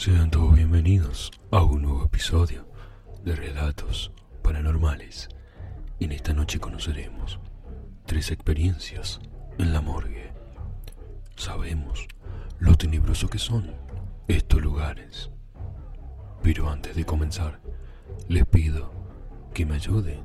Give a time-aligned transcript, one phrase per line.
[0.00, 2.66] Sean todos bienvenidos a un nuevo episodio
[3.22, 4.10] de Relatos
[4.42, 5.28] Paranormales.
[5.98, 7.38] En esta noche conoceremos
[8.06, 9.20] tres experiencias
[9.58, 10.32] en la morgue.
[11.36, 12.08] Sabemos
[12.60, 13.74] lo tenebroso que son
[14.26, 15.30] estos lugares.
[16.42, 17.60] Pero antes de comenzar,
[18.26, 18.90] les pido
[19.52, 20.22] que me ayuden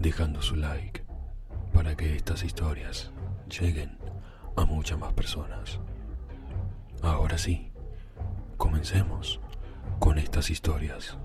[0.00, 1.04] dejando su like
[1.74, 3.10] para que estas historias
[3.60, 3.98] lleguen
[4.56, 5.80] a muchas más personas.
[7.02, 7.67] Ahora sí,
[8.58, 9.40] comencemos
[10.00, 11.16] con estas historias.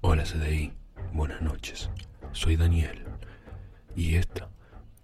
[0.00, 0.72] Hola CDI,
[1.12, 1.90] buenas noches.
[2.32, 3.04] Soy Daniel
[3.94, 4.48] y esta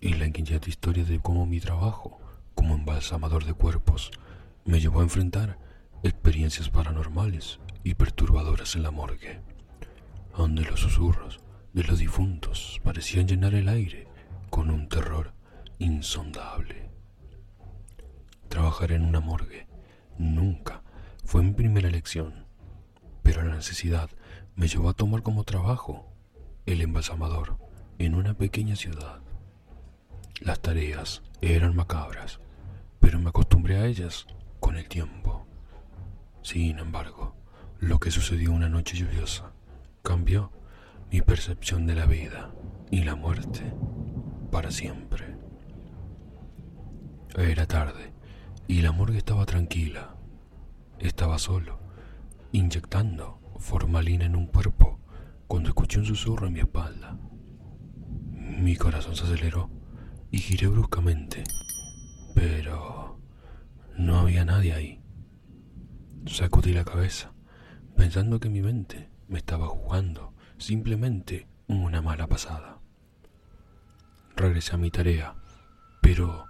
[0.00, 2.18] es la inquietante historia de cómo mi trabajo
[2.56, 4.10] como embalsamador de cuerpos
[4.64, 5.58] me llevó a enfrentar
[6.02, 9.40] experiencias paranormales y perturbadoras en la morgue,
[10.36, 11.38] donde los susurros
[11.72, 14.08] de los difuntos parecían llenar el aire
[14.50, 15.32] con un terror
[15.84, 16.88] insondable.
[18.48, 19.66] Trabajar en una morgue
[20.16, 20.82] nunca
[21.24, 22.46] fue mi primera elección,
[23.22, 24.08] pero la necesidad
[24.56, 26.10] me llevó a tomar como trabajo
[26.64, 27.58] el embalsamador
[27.98, 29.20] en una pequeña ciudad.
[30.40, 32.40] Las tareas eran macabras,
[32.98, 34.26] pero me acostumbré a ellas
[34.60, 35.46] con el tiempo.
[36.40, 37.36] Sin embargo,
[37.78, 39.52] lo que sucedió una noche lluviosa
[40.02, 40.50] cambió
[41.10, 42.54] mi percepción de la vida
[42.90, 43.60] y la muerte
[44.50, 45.33] para siempre.
[47.36, 48.12] Era tarde
[48.68, 50.14] y la morgue estaba tranquila.
[51.00, 51.80] Estaba solo,
[52.52, 55.00] inyectando formalina en un cuerpo
[55.48, 57.18] cuando escuché un susurro en mi espalda.
[58.30, 59.68] Mi corazón se aceleró
[60.30, 61.42] y giré bruscamente,
[62.36, 63.18] pero
[63.98, 65.02] no había nadie ahí.
[66.26, 67.32] Sacudí la cabeza,
[67.96, 72.78] pensando que mi mente me estaba jugando simplemente una mala pasada.
[74.36, 75.34] Regresé a mi tarea,
[76.00, 76.46] pero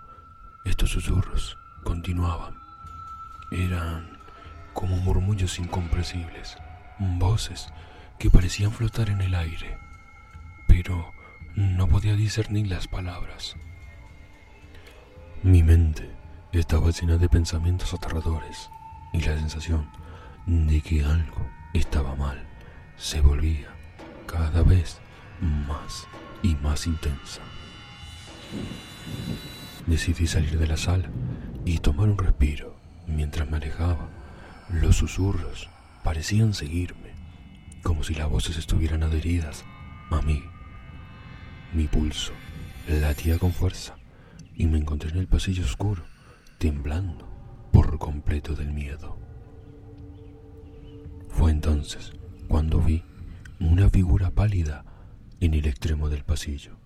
[0.65, 2.59] estos susurros continuaban.
[3.51, 4.19] Eran
[4.73, 6.57] como murmullos incomprensibles,
[6.99, 7.69] voces
[8.19, 9.79] que parecían flotar en el aire,
[10.67, 11.13] pero
[11.55, 13.57] no podía discernir las palabras.
[15.43, 16.11] Mi mente
[16.53, 18.71] estaba llena de pensamientos aterradores
[19.13, 19.89] y la sensación
[20.47, 22.47] de que algo estaba mal
[22.97, 23.69] se volvía
[24.27, 25.01] cada vez
[25.41, 26.07] más
[26.43, 27.41] y más intensa.
[29.87, 31.11] Decidí salir de la sala
[31.65, 32.77] y tomar un respiro.
[33.07, 34.09] Mientras me alejaba,
[34.71, 35.69] los susurros
[36.03, 37.13] parecían seguirme,
[37.83, 39.65] como si las voces estuvieran adheridas
[40.11, 40.43] a mí.
[41.75, 42.33] Mi pulso
[42.89, 43.97] latía con fuerza
[44.55, 46.03] y me encontré en el pasillo oscuro,
[46.59, 47.29] temblando
[47.73, 49.19] por completo del miedo.
[51.29, 52.13] Fue entonces
[52.49, 53.03] cuando vi
[53.59, 54.85] una figura pálida
[55.41, 56.77] en el extremo del pasillo.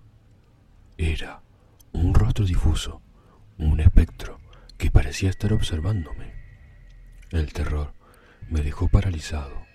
[0.97, 1.41] Era
[1.93, 3.01] un rostro difuso,
[3.57, 4.39] un espectro
[4.77, 6.33] que parecía estar observándome.
[7.31, 7.93] El terror
[8.49, 9.65] me dejó paralizado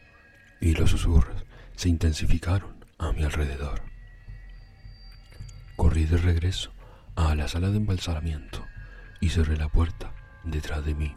[0.60, 1.44] y los susurros
[1.76, 3.82] se intensificaron a mi alrededor.
[5.76, 6.72] Corrí de regreso
[7.16, 8.64] a la sala de embalsamamiento
[9.20, 10.12] y cerré la puerta
[10.44, 11.14] detrás de mí.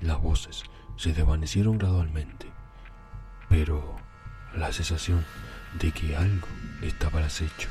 [0.00, 0.62] Las voces
[0.96, 2.46] se desvanecieron gradualmente,
[3.48, 3.96] pero
[4.54, 5.24] la sensación
[5.80, 6.48] de que algo
[6.82, 7.68] estaba al acecho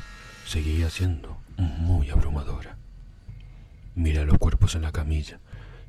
[0.48, 2.78] seguía siendo muy abrumadora.
[3.94, 5.40] Miré a los cuerpos en la camilla,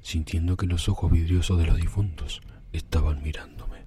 [0.01, 2.41] sintiendo que los ojos vidriosos de los difuntos
[2.73, 3.85] estaban mirándome.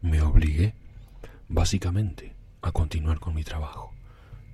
[0.00, 0.76] Me obligué,
[1.48, 3.92] básicamente, a continuar con mi trabajo,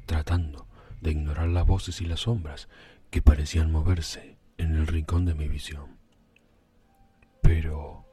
[0.07, 0.67] tratando
[1.03, 2.71] de ignorar las voces y las sombras
[3.11, 5.99] que parecían moverse en el rincón de mi visión.
[7.43, 8.07] Pero,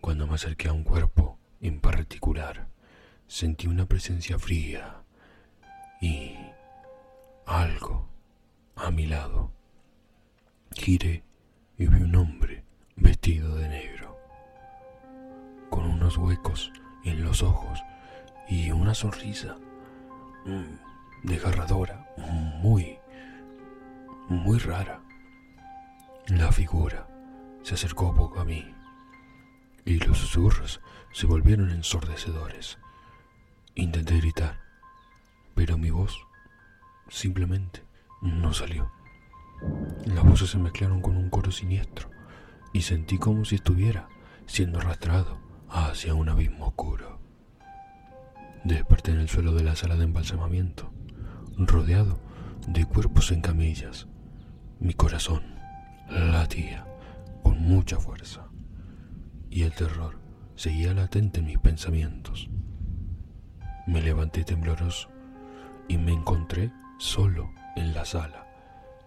[0.00, 2.66] cuando me acerqué a un cuerpo en particular,
[3.28, 5.01] sentí una presencia fría
[6.02, 6.36] y
[7.46, 8.08] algo
[8.74, 9.52] a mi lado.
[10.74, 11.22] Giré
[11.78, 12.64] y vi un hombre
[12.96, 14.18] vestido de negro,
[15.70, 16.72] con unos huecos
[17.04, 17.80] en los ojos
[18.48, 19.56] y una sonrisa
[20.44, 22.98] mm, desgarradora, muy,
[24.28, 25.00] muy rara.
[26.26, 27.06] La figura
[27.62, 28.74] se acercó poco a mí
[29.84, 30.80] y los susurros
[31.12, 32.78] se volvieron ensordecedores.
[33.76, 34.61] Intenté gritar,
[35.54, 36.18] pero mi voz
[37.08, 37.84] simplemente
[38.20, 38.90] no salió.
[40.06, 42.10] Las voces se mezclaron con un coro siniestro
[42.72, 44.08] y sentí como si estuviera
[44.46, 45.38] siendo arrastrado
[45.68, 47.20] hacia un abismo oscuro.
[48.64, 50.92] Desperté en el suelo de la sala de embalsamamiento,
[51.56, 52.20] rodeado
[52.66, 54.08] de cuerpos en camillas.
[54.78, 55.42] Mi corazón
[56.08, 56.86] latía
[57.42, 58.48] con mucha fuerza
[59.50, 60.18] y el terror
[60.54, 62.48] seguía latente en mis pensamientos.
[63.86, 65.11] Me levanté tembloroso
[65.88, 68.46] y me encontré solo en la sala,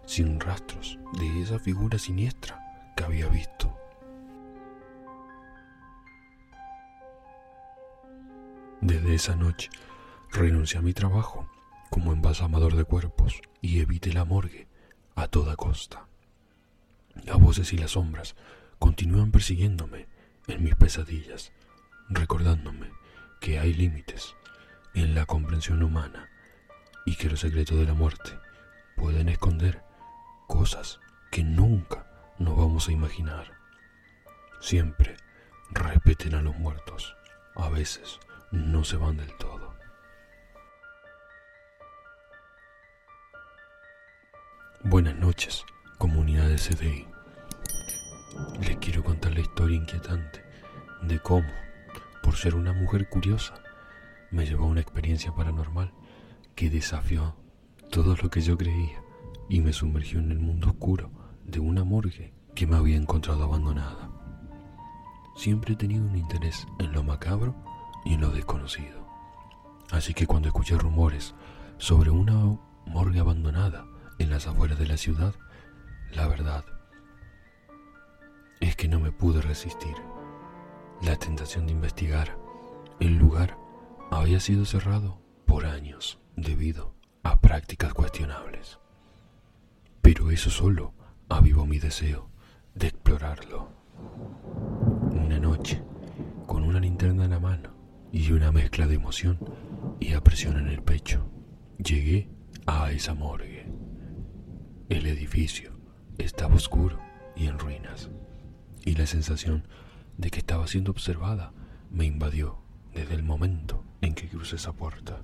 [0.04, 2.60] sin rastros de esa figura siniestra
[2.96, 3.76] que había visto.
[8.80, 9.70] Desde esa noche
[10.30, 11.48] renuncié a mi trabajo
[11.90, 14.68] como embalsamador de cuerpos y evité la morgue
[15.14, 16.06] a toda costa.
[17.24, 18.36] Las voces y las sombras
[18.78, 20.06] continúan persiguiéndome
[20.46, 21.52] en mis pesadillas,
[22.08, 22.90] recordándome
[23.40, 24.34] que hay límites
[24.94, 26.30] en la comprensión humana
[27.06, 28.38] y que los secretos de la muerte
[28.96, 29.82] pueden esconder
[30.46, 31.00] cosas
[31.30, 32.04] que nunca
[32.38, 33.52] nos vamos a imaginar.
[34.60, 35.16] Siempre
[35.70, 37.16] respeten a los muertos,
[37.54, 38.18] a veces
[38.50, 39.74] no se van del todo.
[44.82, 45.64] Buenas noches,
[45.98, 47.06] comunidad de CDI.
[48.60, 50.44] Les quiero contar la historia inquietante
[51.02, 51.48] de cómo,
[52.22, 53.54] por ser una mujer curiosa,
[54.30, 55.92] me llevó a una experiencia paranormal
[56.56, 57.36] que desafió
[57.90, 59.02] todo lo que yo creía
[59.48, 61.10] y me sumergió en el mundo oscuro
[61.44, 64.10] de una morgue que me había encontrado abandonada.
[65.36, 67.54] Siempre he tenido un interés en lo macabro
[68.06, 69.06] y en lo desconocido.
[69.90, 71.34] Así que cuando escuché rumores
[71.76, 73.86] sobre una morgue abandonada
[74.18, 75.34] en las afueras de la ciudad,
[76.14, 76.64] la verdad
[78.60, 79.94] es que no me pude resistir.
[81.02, 82.38] La tentación de investigar
[82.98, 83.58] el lugar
[84.10, 88.78] había sido cerrado por años debido a prácticas cuestionables.
[90.02, 90.92] Pero eso solo
[91.28, 92.30] avivó mi deseo
[92.74, 93.70] de explorarlo.
[95.10, 95.82] Una noche,
[96.46, 97.70] con una linterna en la mano
[98.12, 99.38] y una mezcla de emoción
[99.98, 101.26] y apresión en el pecho,
[101.78, 102.28] llegué
[102.66, 103.66] a esa morgue.
[104.88, 105.72] El edificio
[106.18, 107.00] estaba oscuro
[107.34, 108.10] y en ruinas,
[108.84, 109.66] y la sensación
[110.16, 111.52] de que estaba siendo observada
[111.90, 112.58] me invadió
[112.94, 115.22] desde el momento en que crucé esa puerta.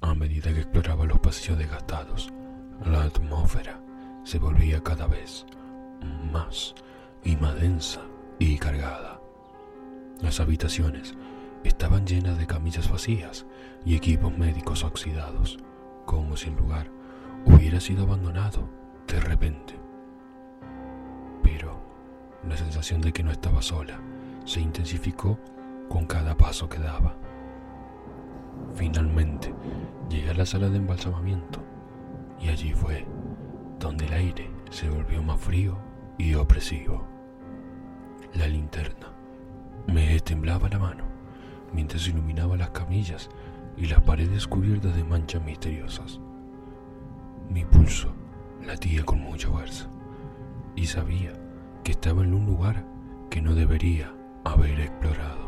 [0.00, 2.32] A medida que exploraba los pasillos desgastados,
[2.84, 3.80] la atmósfera
[4.24, 5.46] se volvía cada vez
[6.32, 6.74] más
[7.24, 8.02] y más densa
[8.38, 9.20] y cargada.
[10.20, 11.14] Las habitaciones
[11.64, 13.46] estaban llenas de camillas vacías
[13.84, 15.58] y equipos médicos oxidados,
[16.04, 16.90] como si el lugar
[17.46, 18.68] hubiera sido abandonado
[19.06, 19.74] de repente.
[21.42, 21.80] Pero
[22.46, 23.98] la sensación de que no estaba sola
[24.44, 25.38] se intensificó
[25.88, 27.16] con cada paso que daba.
[28.74, 29.54] Finalmente
[30.08, 31.60] llegué a la sala de embalsamamiento
[32.40, 33.06] y allí fue
[33.78, 35.78] donde el aire se volvió más frío
[36.18, 37.06] y opresivo.
[38.34, 39.12] La linterna
[39.86, 41.04] me temblaba la mano
[41.72, 43.28] mientras iluminaba las camillas
[43.76, 46.20] y las paredes cubiertas de manchas misteriosas.
[47.50, 48.12] Mi pulso
[48.64, 49.88] latía con mucha fuerza
[50.74, 51.32] y sabía
[51.84, 52.84] que estaba en un lugar
[53.30, 54.12] que no debería
[54.44, 55.45] haber explorado.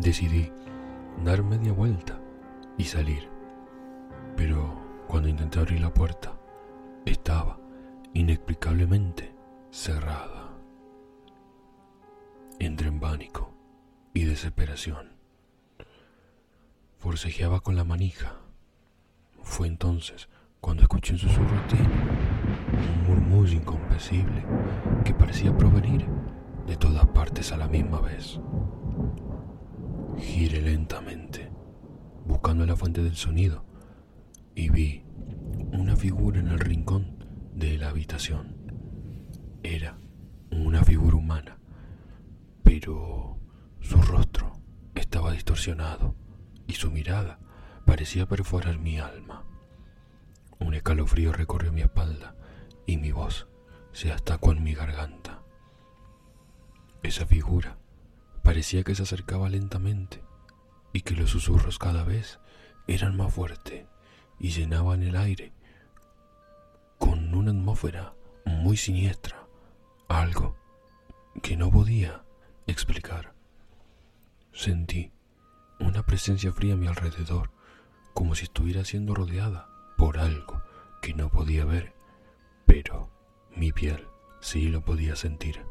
[0.00, 0.52] Decidí
[1.24, 2.20] dar media vuelta
[2.76, 3.28] y salir,
[4.36, 6.38] pero cuando intenté abrir la puerta,
[7.04, 7.58] estaba
[8.14, 9.34] inexplicablemente
[9.72, 10.56] cerrada.
[12.60, 13.52] Entré en pánico
[14.14, 15.14] y desesperación.
[16.98, 18.36] Forcejeaba con la manija.
[19.42, 20.28] Fue entonces
[20.60, 21.56] cuando escuché un susurro
[22.72, 24.44] un murmullo incomprensible
[25.04, 26.06] que parecía provenir
[26.68, 28.38] de todas partes a la misma vez.
[30.20, 31.48] Giré lentamente,
[32.26, 33.64] buscando la fuente del sonido,
[34.54, 35.04] y vi
[35.72, 38.56] una figura en el rincón de la habitación.
[39.62, 39.98] Era
[40.50, 41.58] una figura humana,
[42.62, 43.38] pero
[43.80, 44.52] su rostro
[44.94, 46.14] estaba distorsionado
[46.66, 47.38] y su mirada
[47.84, 49.44] parecía perforar mi alma.
[50.58, 52.34] Un escalofrío recorrió mi espalda
[52.86, 53.46] y mi voz
[53.92, 55.42] se atacó en mi garganta.
[57.02, 57.78] Esa figura
[58.48, 60.22] parecía que se acercaba lentamente
[60.94, 62.40] y que los susurros cada vez
[62.86, 63.84] eran más fuertes
[64.38, 65.52] y llenaban el aire
[66.96, 68.14] con una atmósfera
[68.46, 69.46] muy siniestra,
[70.08, 70.56] algo
[71.42, 72.24] que no podía
[72.66, 73.34] explicar.
[74.54, 75.12] Sentí
[75.78, 77.50] una presencia fría a mi alrededor,
[78.14, 80.62] como si estuviera siendo rodeada por algo
[81.02, 81.92] que no podía ver,
[82.64, 83.10] pero
[83.54, 84.08] mi piel
[84.40, 85.66] sí lo podía sentir.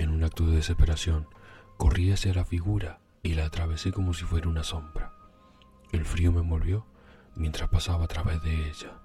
[0.00, 1.28] En un acto de desesperación,
[1.76, 5.12] corrí hacia la figura y la atravesé como si fuera una sombra.
[5.92, 6.86] El frío me envolvió
[7.36, 8.98] mientras pasaba a través de ella,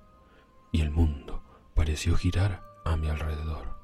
[0.72, 3.78] y el mundo pareció girar a mi alrededor.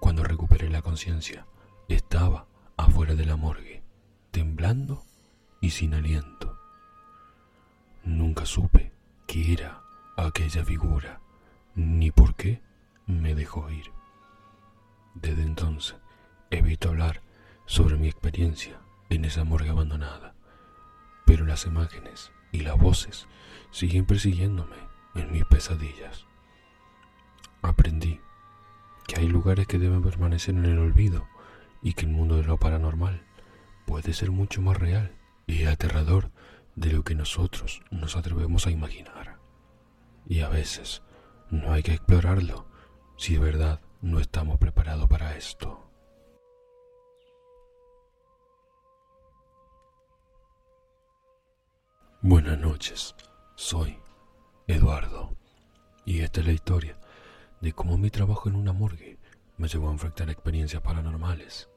[0.00, 1.46] Cuando recuperé la conciencia,
[1.86, 3.84] estaba afuera de la morgue,
[4.32, 5.04] temblando
[5.60, 6.58] y sin aliento.
[8.02, 8.90] Nunca supe
[9.28, 9.84] qué era
[10.16, 11.20] aquella figura,
[11.76, 12.60] ni por qué
[13.06, 13.94] me dejó ir.
[15.14, 15.96] Desde entonces
[16.50, 17.22] evito hablar
[17.66, 18.80] sobre mi experiencia
[19.10, 20.34] en esa morgue abandonada,
[21.24, 23.26] pero las imágenes y las voces
[23.70, 24.76] siguen persiguiéndome
[25.14, 26.26] en mis pesadillas.
[27.62, 28.20] Aprendí
[29.06, 31.26] que hay lugares que deben permanecer en el olvido
[31.82, 33.22] y que el mundo de lo paranormal
[33.86, 35.14] puede ser mucho más real
[35.46, 36.30] y aterrador
[36.74, 39.38] de lo que nosotros nos atrevemos a imaginar.
[40.26, 41.02] Y a veces
[41.50, 42.66] no hay que explorarlo
[43.16, 45.80] si de verdad no estamos preparados para esto.
[52.20, 53.14] Buenas noches,
[53.56, 53.98] soy
[54.66, 55.34] Eduardo
[56.04, 56.98] y esta es la historia
[57.62, 59.18] de cómo mi trabajo en una morgue
[59.56, 61.70] me llevó a enfrentar experiencias paranormales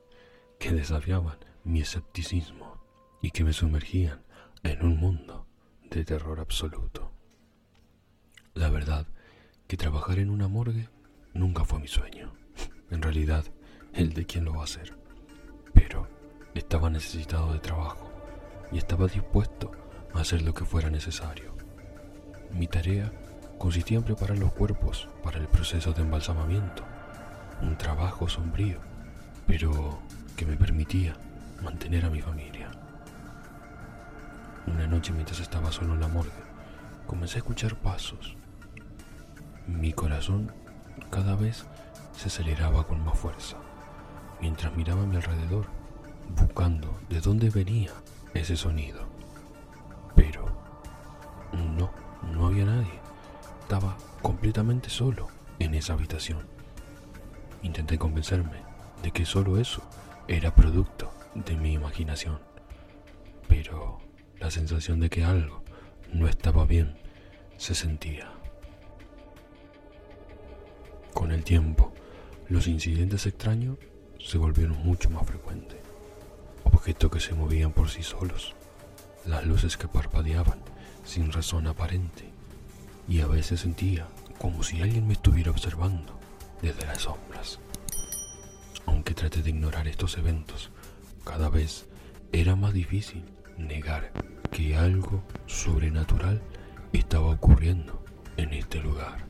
[0.59, 2.83] que desafiaban mi escepticismo
[3.21, 4.21] y que me sumergían
[4.63, 5.47] en un mundo
[5.89, 7.09] de terror absoluto.
[8.53, 9.07] La verdad
[9.67, 10.89] que trabajar en una morgue
[11.37, 12.33] nunca fue mi sueño.
[12.89, 13.45] En realidad,
[13.93, 14.97] el de quién lo va a hacer.
[15.73, 16.07] Pero
[16.53, 18.11] estaba necesitado de trabajo
[18.71, 19.71] y estaba dispuesto
[20.13, 21.55] a hacer lo que fuera necesario.
[22.51, 23.11] Mi tarea
[23.57, 26.83] consistía en preparar los cuerpos para el proceso de embalsamamiento.
[27.61, 28.79] Un trabajo sombrío,
[29.45, 29.99] pero
[30.35, 31.15] que me permitía
[31.61, 32.71] mantener a mi familia.
[34.65, 36.31] Una noche mientras estaba solo en la morgue,
[37.05, 38.35] comencé a escuchar pasos.
[39.65, 40.51] Mi corazón
[41.09, 41.65] cada vez
[42.15, 43.57] se aceleraba con más fuerza,
[44.41, 45.65] mientras miraba a mi alrededor,
[46.35, 47.91] buscando de dónde venía
[48.33, 49.01] ese sonido.
[50.15, 50.45] Pero
[51.53, 51.91] no,
[52.33, 52.99] no había nadie.
[53.61, 55.27] Estaba completamente solo
[55.59, 56.45] en esa habitación.
[57.61, 58.61] Intenté convencerme
[59.03, 59.81] de que solo eso
[60.27, 62.39] era producto de mi imaginación.
[63.47, 63.99] Pero
[64.39, 65.63] la sensación de que algo
[66.13, 66.97] no estaba bien
[67.57, 68.31] se sentía.
[71.17, 71.91] Con el tiempo,
[72.47, 73.79] los incidentes extraños
[74.19, 75.79] se volvieron mucho más frecuentes.
[76.63, 78.53] Objetos que se movían por sí solos,
[79.25, 80.59] las luces que parpadeaban
[81.03, 82.29] sin razón aparente,
[83.07, 84.07] y a veces sentía
[84.37, 86.19] como si alguien me estuviera observando
[86.61, 87.57] desde las sombras.
[88.85, 90.69] Aunque traté de ignorar estos eventos,
[91.25, 91.87] cada vez
[92.31, 93.23] era más difícil
[93.57, 94.11] negar
[94.51, 96.43] que algo sobrenatural
[96.93, 98.05] estaba ocurriendo
[98.37, 99.25] en este lugar.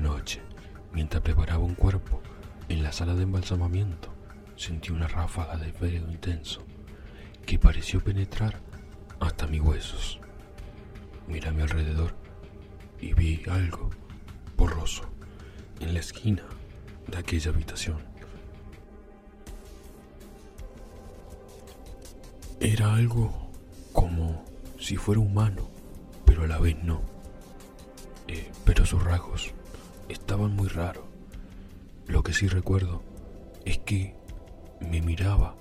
[0.00, 0.40] Noche,
[0.92, 2.22] mientras preparaba un cuerpo
[2.68, 4.12] en la sala de embalsamamiento,
[4.56, 6.64] sentí una ráfaga de fuego intenso
[7.44, 8.60] que pareció penetrar
[9.20, 10.20] hasta mis huesos.
[11.26, 12.14] Miré a mi alrededor
[13.00, 13.90] y vi algo
[14.56, 15.08] borroso
[15.80, 16.44] en la esquina
[17.06, 17.98] de aquella habitación.
[22.60, 23.50] Era algo
[23.92, 24.44] como
[24.78, 25.68] si fuera humano,
[26.24, 27.02] pero a la vez no.
[28.26, 29.54] Eh, pero sus rasgos
[30.08, 31.04] estaban muy raros.
[32.06, 33.02] Lo que sí recuerdo
[33.64, 34.14] es que
[34.80, 35.54] me miraba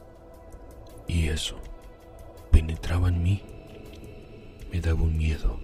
[1.07, 1.59] y eso
[2.51, 3.43] penetraba en mí.
[4.71, 5.59] Me daba un miedo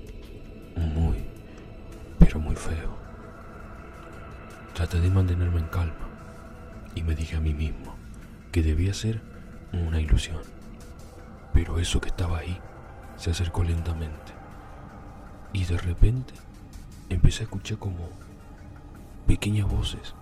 [0.75, 1.25] muy,
[2.19, 2.97] pero muy feo.
[4.73, 6.09] Traté de mantenerme en calma
[6.95, 7.95] y me dije a mí mismo
[8.51, 9.21] que debía ser
[9.71, 10.41] una ilusión.
[11.53, 12.59] Pero eso que estaba ahí
[13.17, 14.33] se acercó lentamente
[15.53, 16.33] y de repente
[17.09, 18.09] empecé a escuchar como
[19.27, 20.15] pequeñas voces.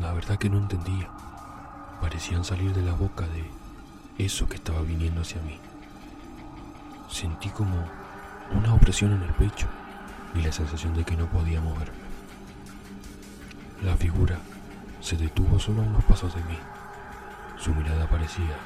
[0.00, 1.10] La verdad que no entendía.
[2.00, 3.50] Parecían salir de la boca de
[4.24, 5.58] eso que estaba viniendo hacia mí.
[7.08, 7.76] Sentí como
[8.54, 9.66] una opresión en el pecho
[10.34, 12.06] y la sensación de que no podía moverme.
[13.82, 14.38] La figura
[15.00, 16.58] se detuvo solo a unos pasos de mí.
[17.58, 18.56] Su mirada parecía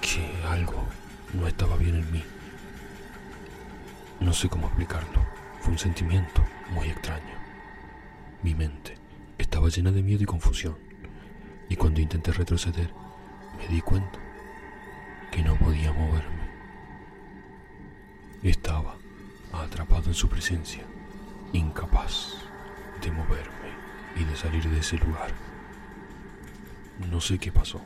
[0.00, 0.86] que algo
[1.34, 2.24] no estaba bien en mí.
[4.20, 5.24] No sé cómo explicarlo.
[5.60, 7.37] Fue un sentimiento muy extraño.
[8.42, 8.96] Mi mente
[9.36, 10.76] estaba llena de miedo y confusión.
[11.68, 12.92] Y cuando intenté retroceder,
[13.58, 14.18] me di cuenta
[15.32, 16.48] que no podía moverme.
[18.44, 18.96] Estaba
[19.52, 20.84] atrapado en su presencia,
[21.52, 22.34] incapaz
[23.02, 23.72] de moverme
[24.16, 25.32] y de salir de ese lugar.
[27.10, 27.80] No sé qué pasó,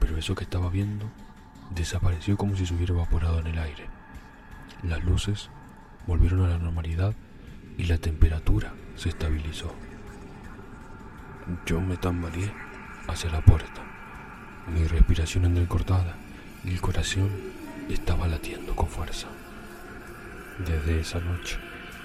[0.00, 1.06] pero eso que estaba viendo
[1.74, 3.86] desapareció como si se hubiera evaporado en el aire.
[4.82, 5.50] Las luces
[6.06, 7.14] volvieron a la normalidad
[7.76, 9.72] y la temperatura se estabilizó.
[11.64, 12.52] Yo me tambaleé
[13.06, 13.82] hacia la puerta.
[14.66, 16.16] Mi respiración entrecortada
[16.64, 17.30] y el corazón
[17.88, 19.28] estaba latiendo con fuerza.
[20.58, 21.58] Desde esa noche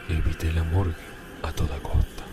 [0.10, 0.94] evité la morgue
[1.42, 2.26] a toda costa.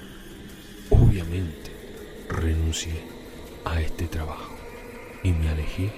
[0.90, 3.08] Obviamente renuncié
[3.64, 4.54] a este trabajo
[5.22, 5.92] y me alejé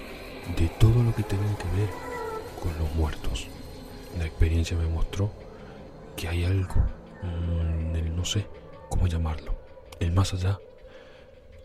[0.57, 1.91] de todo lo que tenía que ver
[2.63, 3.49] con los muertos.
[4.19, 5.33] La experiencia me mostró
[6.17, 6.75] que hay algo,
[7.23, 8.47] mm, el no sé
[8.89, 9.55] cómo llamarlo,
[10.01, 10.59] el más allá,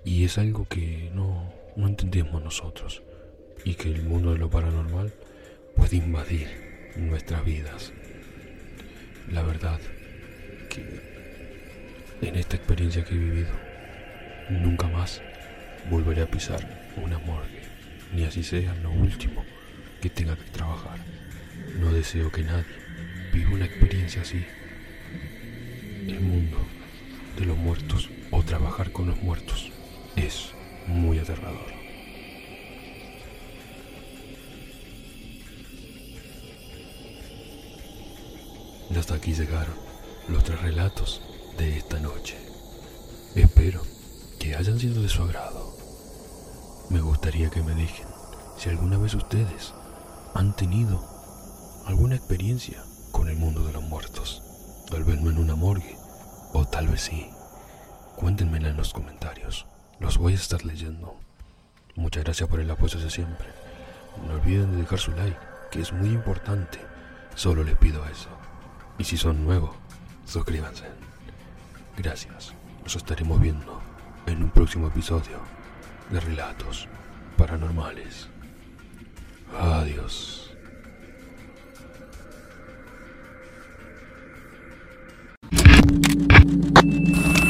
[0.03, 3.01] Y es algo que no, no entendemos nosotros.
[3.63, 5.11] Y que el mundo de lo paranormal
[5.75, 6.47] puede invadir
[6.95, 7.91] nuestras vidas.
[9.31, 9.79] La verdad
[10.69, 11.01] que
[12.21, 13.51] en esta experiencia que he vivido,
[14.49, 15.21] nunca más
[15.89, 17.61] volveré a pisar una morgue,
[18.13, 19.43] ni así sea lo último
[20.01, 20.99] que tenga que trabajar.
[21.79, 22.65] No deseo que nadie
[23.33, 24.45] viva una experiencia así.
[26.07, 26.57] El mundo
[27.35, 29.71] de los muertos o trabajar con los muertos
[30.15, 30.51] es
[30.85, 31.73] muy aterrador.
[38.91, 39.73] Y hasta aquí llegaron
[40.27, 41.23] los tres relatos
[41.57, 42.37] de esta noche.
[43.33, 43.81] Espero
[44.39, 45.75] que hayan sido de su agrado.
[46.91, 48.07] Me gustaría que me dejen
[48.57, 49.73] si alguna vez ustedes
[50.35, 51.03] han tenido
[51.87, 54.43] alguna experiencia con el mundo de los muertos.
[54.89, 55.94] Tal vez no en una morgue,
[56.53, 57.29] o tal vez sí.
[58.15, 59.65] Cuéntenmela en los comentarios.
[59.99, 61.15] Los voy a estar leyendo.
[61.95, 63.47] Muchas gracias por el apoyo de siempre.
[64.25, 65.37] No olviden de dejar su like,
[65.71, 66.79] que es muy importante.
[67.35, 68.29] Solo les pido eso.
[68.97, 69.75] Y si son nuevos,
[70.25, 70.85] suscríbanse.
[71.97, 72.53] Gracias.
[72.83, 73.81] Nos estaremos viendo
[74.25, 75.39] en un próximo episodio
[76.09, 76.87] de Relatos
[77.37, 78.29] Paranormales.
[79.59, 80.44] Adiós.
[85.85, 87.44] ああ。